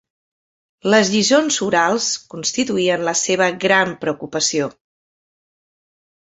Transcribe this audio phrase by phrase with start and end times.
[0.93, 4.73] Les lliçons orals, constituïen la seva gran preocupació.